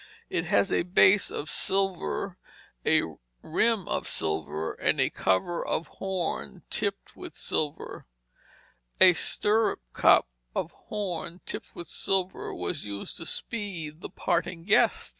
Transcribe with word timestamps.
It 0.31 0.45
has 0.45 0.71
a 0.71 0.81
base 0.81 1.29
of 1.29 1.47
silver, 1.47 2.39
a 2.83 3.03
rim 3.43 3.87
of 3.87 4.07
silver, 4.07 4.73
and 4.73 4.99
a 4.99 5.11
cover 5.11 5.63
of 5.63 5.85
horn 5.99 6.63
tipped 6.71 7.15
with 7.15 7.35
silver. 7.35 8.07
A 8.99 9.13
stirrup 9.13 9.81
cup 9.93 10.27
of 10.55 10.71
horn, 10.71 11.41
tipped 11.45 11.75
with 11.75 11.87
silver, 11.87 12.51
was 12.51 12.83
used 12.83 13.17
to 13.17 13.27
"speed 13.27 14.01
the 14.01 14.09
parting 14.09 14.63
guest." 14.63 15.09